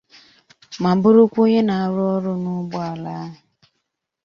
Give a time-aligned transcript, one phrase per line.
[0.81, 3.37] ma bụrụkwa onye na-arụ ọrụ n'ụgbọala ahụ